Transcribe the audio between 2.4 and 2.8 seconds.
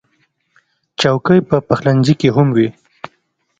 وي.